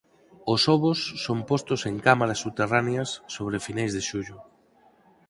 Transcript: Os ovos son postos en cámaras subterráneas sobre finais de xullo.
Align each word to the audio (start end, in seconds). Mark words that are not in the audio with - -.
Os 0.53 0.61
ovos 0.75 0.99
son 1.25 1.39
postos 1.49 1.81
en 1.89 1.95
cámaras 2.05 2.41
subterráneas 2.43 3.09
sobre 3.35 3.63
finais 3.67 3.91
de 3.93 4.01
xullo. 4.09 4.37